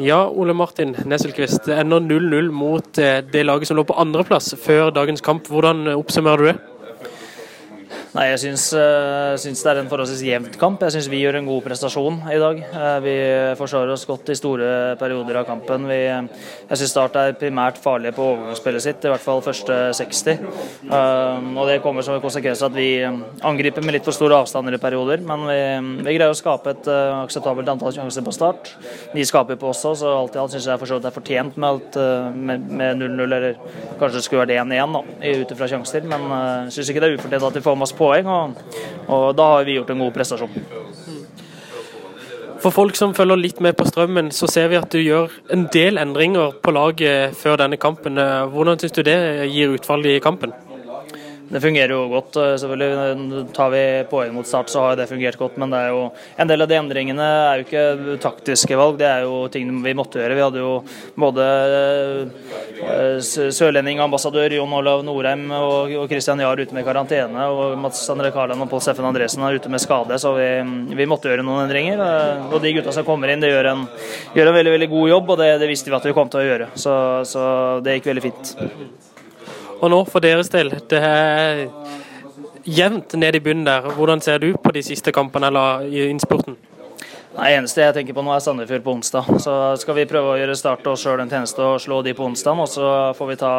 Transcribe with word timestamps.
Ja, 0.00 0.28
Ole 0.32 0.54
Martin 0.56 0.94
Nesselquist. 1.04 1.66
Det 1.68 1.76
ender 1.76 2.00
0-0 2.00 2.50
mot 2.56 2.98
eh, 2.98 3.18
det 3.20 3.42
laget 3.44 3.68
som 3.68 3.76
lå 3.76 3.84
på 3.84 3.98
andreplass 4.00 4.54
før 4.56 4.88
dagens 4.96 5.20
kamp. 5.20 5.48
Hvordan 5.52 5.90
oppsummerer 5.92 6.40
du 6.40 6.46
det? 6.48 6.54
Nei, 8.10 8.24
Jeg 8.32 8.56
uh, 8.74 9.36
syns, 9.38 9.60
det 9.62 9.70
er 9.70 9.78
en 9.78 9.88
forholdsvis 9.90 10.22
jevnt 10.26 10.56
kamp. 10.58 10.80
Jeg 10.82 10.96
syns 10.96 11.06
vi 11.12 11.20
gjør 11.20 11.36
en 11.38 11.46
god 11.46 11.60
prestasjon 11.62 12.16
i 12.34 12.38
dag. 12.42 12.56
Uh, 12.74 12.96
vi 13.04 13.12
forsvarer 13.54 13.92
oss 13.94 14.02
godt 14.08 14.32
i 14.32 14.34
store 14.34 14.70
perioder 14.98 15.38
av 15.38 15.44
kampen. 15.46 15.86
Vi, 15.86 15.98
jeg 16.08 16.80
syns 16.80 16.90
Start 16.90 17.14
er 17.20 17.36
primært 17.38 17.78
farlige 17.78 18.16
på 18.16 18.24
overgangsspillet 18.32 18.82
sitt, 18.82 19.06
i 19.06 19.12
hvert 19.12 19.22
fall 19.22 19.44
første 19.44 19.76
60. 19.94 20.42
Uh, 20.90 21.52
og 21.54 21.70
Det 21.70 21.76
kommer 21.84 22.02
som 22.02 22.16
en 22.16 22.24
konsekvens 22.24 22.64
at 22.66 22.74
vi 22.74 22.88
angriper 23.46 23.86
med 23.86 23.94
litt 23.94 24.08
for 24.08 24.16
store 24.16 24.40
avstander 24.42 24.74
i 24.74 24.82
perioder. 24.82 25.22
Men 25.30 25.46
vi, 25.46 25.60
vi 26.08 26.16
greier 26.16 26.34
å 26.34 26.40
skape 26.40 26.74
et 26.74 26.90
akseptabelt 26.90 27.70
antall 27.70 27.94
sjanser 27.94 28.26
på 28.26 28.34
start. 28.34 28.72
De 29.14 29.28
skaper 29.28 29.60
på 29.60 29.70
oss 29.70 29.84
også, 29.84 30.00
så 30.02 30.16
alt 30.16 30.34
i 30.34 30.42
alt 30.42 30.56
syns 30.56 30.66
jeg 30.66 30.82
for 30.82 30.90
så 30.90 30.98
vidt 30.98 31.06
er 31.06 31.14
fortjent 31.14 31.62
med 31.62 31.94
0-0, 31.94 33.22
eller 33.28 33.54
kanskje 34.02 34.18
det 34.18 34.26
skulle 34.26 34.48
vært 34.48 34.66
1-1 34.66 34.98
ut 35.44 35.56
ifra 35.56 35.70
sjanser. 35.76 36.10
Men 36.10 36.28
jeg 36.66 36.80
syns 36.80 36.90
ikke 36.90 37.06
det 37.06 37.12
er 37.12 37.18
ufortjent 37.22 37.50
at 37.52 37.62
vi 37.62 37.66
får 37.70 37.78
masse 37.78 37.99
poeng, 38.00 38.30
og, 38.30 38.56
og, 39.06 39.26
da 39.36 39.50
har 39.54 39.68
vi 39.68 39.76
gjort 39.76 39.92
en 39.94 40.04
god 40.06 40.16
prestasjon. 40.16 40.56
For 42.60 42.74
folk 42.76 42.96
som 42.96 43.14
følger 43.16 43.40
litt 43.40 43.60
med 43.64 43.76
på 43.76 43.86
strømmen, 43.88 44.32
så 44.36 44.48
ser 44.50 44.68
vi 44.72 44.80
at 44.80 44.92
du 44.92 45.00
gjør 45.00 45.32
en 45.54 45.68
del 45.72 46.00
endringer 46.00 46.58
på 46.60 46.74
laget 46.76 47.36
før 47.40 47.62
denne 47.62 47.80
kampen. 47.80 48.20
Hvordan 48.52 48.82
syns 48.82 48.96
du 48.98 49.00
det 49.06 49.16
gir 49.52 49.72
utfall 49.78 50.04
i 50.10 50.18
kampen? 50.20 50.52
Det 51.50 51.60
fungerer 51.60 51.90
jo 51.90 52.04
godt. 52.12 52.36
Eh, 52.38 52.56
selvfølgelig 52.62 53.50
Tar 53.56 53.70
vi 53.72 53.82
poeng 54.10 54.34
mot 54.34 54.46
start, 54.46 54.70
så 54.70 54.84
har 54.84 54.96
det 54.96 55.08
fungert 55.10 55.38
godt. 55.38 55.56
Men 55.58 55.72
det 55.72 55.80
er 55.82 55.88
jo, 55.90 56.04
en 56.36 56.50
del 56.50 56.62
av 56.62 56.70
de 56.70 56.78
endringene 56.78 57.26
er 57.26 57.60
jo 57.60 57.66
ikke 57.66 58.18
taktiske 58.22 58.78
valg, 58.78 59.00
det 59.00 59.08
er 59.08 59.26
jo 59.26 59.48
ting 59.50 59.70
vi 59.82 59.94
måtte 59.98 60.22
gjøre. 60.22 60.36
Vi 60.38 60.44
hadde 60.44 60.62
jo 60.62 60.76
både 61.18 61.48
sørlendingambassadør 62.78 63.50
sørlending, 63.56 64.00
ambassadør 64.04 64.54
Jon 64.54 64.76
Olav 64.78 65.02
Norheim 65.04 65.50
og, 65.56 65.96
Christian 66.10 66.40
Jahr 66.44 66.60
ute 66.60 66.76
med 66.76 66.86
karantene. 66.86 67.48
Og 67.50 67.76
Mats 67.82 68.04
André 68.14 68.30
Karland 68.34 68.62
og 68.62 68.70
Pål 68.70 68.86
Steffen 68.86 69.10
Andresen 69.10 69.42
er 69.42 69.58
ute 69.58 69.72
med 69.72 69.82
skade, 69.82 70.18
så 70.22 70.34
vi, 70.38 70.48
vi, 70.94 71.10
måtte 71.10 71.32
gjøre 71.32 71.46
noen 71.46 71.64
endringer. 71.66 71.98
Eh, 72.06 72.48
og 72.54 72.62
de 72.62 72.76
gutta 72.78 72.94
som 72.94 73.06
kommer 73.08 73.34
inn, 73.34 73.42
de 73.42 73.50
gjør 73.50 73.72
en, 73.74 73.86
gjør 74.38 74.52
en 74.52 74.60
veldig 74.60 74.78
veldig 74.78 74.92
god 74.94 75.14
jobb, 75.16 75.34
og 75.34 75.42
det, 75.42 75.52
det 75.64 75.74
visste 75.74 75.90
vi 75.90 75.98
at 75.98 76.06
vi 76.06 76.14
kom 76.14 76.30
til 76.30 76.44
å 76.44 76.46
gjøre. 76.46 76.74
Så, 76.78 76.94
så 77.26 77.44
det 77.82 77.98
gikk 77.98 78.12
veldig 78.14 78.28
fint. 78.30 79.09
Og 79.80 79.90
nå, 79.90 80.04
for 80.04 80.20
deres 80.20 80.50
del, 80.52 80.74
det 80.90 81.00
er 81.00 81.66
jevnt 82.68 83.14
ned 83.16 83.38
i 83.38 83.40
bunnen 83.44 83.66
der. 83.66 83.88
Hvordan 83.96 84.20
ser 84.20 84.38
du 84.38 84.52
på 84.56 84.72
de 84.76 84.82
siste 84.84 85.12
kampene 85.12 85.48
eller 85.48 85.86
i 85.88 86.04
innspurten? 86.10 86.58
Det 87.30 87.46
eneste 87.54 87.84
jeg 87.84 87.94
tenker 87.94 88.14
på 88.16 88.22
nå 88.26 88.32
er 88.34 88.40
Sandefjord 88.42 88.82
på 88.82 88.92
onsdag. 88.96 89.28
Så 89.38 89.52
skal 89.78 89.94
vi 90.00 90.06
prøve 90.10 90.32
å 90.32 90.38
gjøre 90.40 90.56
start 90.58 90.86
oss 90.90 91.04
sjøl 91.04 91.20
en 91.22 91.30
tjeneste 91.30 91.62
og 91.62 91.78
slå 91.78 92.00
de 92.02 92.10
på 92.18 92.24
onsdag. 92.26 92.58
Og 92.58 92.66
så 92.66 92.86
får 93.14 93.28
vi 93.28 93.36
ta, 93.38 93.52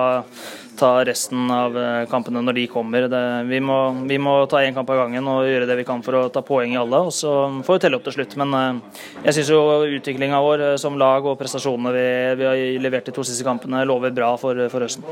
ta, 0.75 0.89
resten 1.07 1.47
av 1.55 1.77
eh, 1.79 2.01
kampene 2.11 2.43
når 2.43 2.57
de 2.59 2.65
kommer. 2.67 3.07
Det, 3.07 3.21
vi, 3.47 3.61
må, 3.63 3.77
vi, 4.09 4.17
må, 4.19 4.33
ta 4.51 4.59
én 4.59 4.75
kamp 4.75 4.91
av 4.91 5.05
gangen 5.05 5.29
og 5.31 5.47
gjøre 5.47 5.69
det 5.69 5.77
vi 5.79 5.85
kan 5.87 6.03
for 6.03 6.19
å 6.19 6.25
ta 6.35 6.43
poeng 6.43 6.75
i 6.75 6.81
alle. 6.81 6.99
Og 7.07 7.15
så 7.15 7.31
får 7.63 7.79
vi 7.79 7.83
telle 7.85 8.01
opp 8.01 8.09
til 8.09 8.17
slutt. 8.17 8.35
Men 8.43 8.57
eh, 8.59 8.99
jeg 9.29 9.37
syns 9.39 9.53
jo 9.55 9.61
utviklinga 10.01 10.43
vår 10.43 10.65
eh, 10.67 10.75
som 10.83 10.99
lag 10.99 11.31
og 11.31 11.39
prestasjonene 11.39 11.95
vi, 11.95 12.05
vi, 12.43 12.49
har 12.51 12.83
levert 12.83 13.07
de 13.07 13.15
to 13.15 13.23
siste 13.23 13.47
kampene, 13.47 13.85
lover 13.87 14.11
bra 14.11 14.33
for, 14.41 14.65
for 14.73 14.83
høsten. 14.83 15.07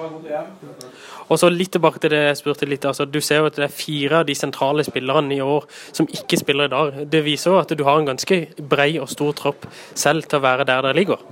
Og 1.30 1.40
så 1.40 1.48
litt 1.54 1.72
tilbake 1.78 2.04
til 2.04 2.12
det 2.12 2.22
jeg 2.26 2.42
spurte 2.42 2.68
litt. 2.68 2.84
Altså, 2.90 3.08
du 3.08 3.22
ser 3.24 3.40
jo 3.40 3.48
at 3.48 3.56
det 3.56 3.70
er 3.70 3.74
fire 3.74 4.20
av 4.20 4.28
de 4.28 4.36
sentrale 4.36 4.84
spillerne 4.84 5.32
i 5.38 5.42
år 5.46 5.68
som 5.96 6.10
ikke 6.12 6.44
spiller 6.44 6.68
i 6.68 6.76
dag. 6.76 7.04
Det 7.08 7.24
viser 7.24 7.54
jo 7.54 7.60
at 7.62 7.72
du 7.72 7.88
har 7.88 8.02
en 8.02 8.12
ganske 8.12 8.40
brei 8.58 8.94
og 9.00 9.10
stor 9.12 9.36
tropp 9.38 9.68
selv 9.94 10.28
til 10.30 10.40
å 10.40 10.46
være 10.46 10.68
der 10.68 10.88
dere 10.88 10.98
ligger. 10.98 11.28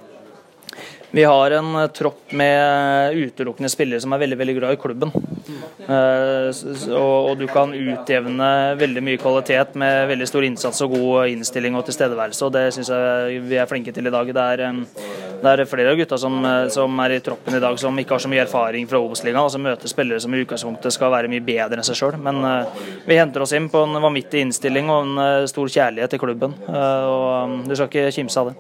Vi 1.12 1.24
har 1.24 1.52
en 1.56 1.76
uh, 1.76 1.88
tropp 1.88 2.34
med 2.36 3.16
utelukkende 3.16 3.70
spillere 3.72 4.04
som 4.04 4.12
er 4.14 4.20
veldig 4.26 4.38
veldig 4.42 4.56
glad 4.58 4.76
i 4.76 4.80
klubben. 4.82 5.14
Uh, 5.88 6.52
og, 6.92 7.38
du 7.40 7.46
kan 7.48 7.72
utjevne 7.72 8.50
veldig 8.80 9.04
mye 9.08 9.22
kvalitet 9.22 9.78
med 9.80 10.10
veldig 10.12 10.28
stor 10.28 10.48
innsats 10.48 10.84
og 10.84 10.98
god 10.98 11.32
innstilling 11.32 11.78
og 11.80 11.88
tilstedeværelse. 11.88 12.44
og 12.46 12.54
Det 12.58 12.66
syns 12.76 12.92
jeg 12.92 13.42
vi 13.48 13.60
er 13.62 13.70
flinke 13.72 13.96
til 13.96 14.12
i 14.12 14.14
dag. 14.14 14.34
Det 14.36 14.48
er, 14.58 14.66
det 15.44 15.54
er 15.54 15.70
flere 15.70 15.94
av 15.94 16.00
gutta 16.00 16.18
som, 16.22 16.38
som, 16.74 17.00
er 17.04 17.18
i 17.18 17.20
troppen 17.24 17.58
i 17.58 17.62
dag 17.64 17.80
som 17.82 17.98
ikke 18.00 18.16
har 18.16 18.24
så 18.24 18.32
mye 18.32 18.44
erfaring 18.46 18.88
fra 18.90 19.02
Obos-ligaen, 19.02 19.44
og 19.44 19.54
som 19.54 19.64
møter 19.66 19.92
spillere 19.92 20.22
som 20.24 20.34
i 20.34 20.42
utgangspunktet 20.44 20.96
skal 20.96 21.14
være 21.14 21.32
mye 21.32 21.46
bedre 21.46 21.78
enn 21.78 21.88
seg 21.88 22.00
sjøl. 22.00 22.18
Men 22.22 22.42
uh, 22.46 22.88
vi 23.08 23.20
henter 23.20 23.46
oss 23.46 23.56
inn 23.58 23.70
på 23.74 23.84
en 23.86 24.02
vanvittig 24.04 24.46
innstilling 24.46 24.90
og 24.94 25.04
en 25.04 25.52
stor 25.52 25.70
kjærlighet 25.74 26.16
til 26.16 26.24
klubben. 26.24 26.58
og 26.68 27.68
Du 27.68 27.76
skal 27.76 27.92
ikke 27.92 28.10
kimse 28.22 28.42
av 28.42 28.52
det. 28.52 28.58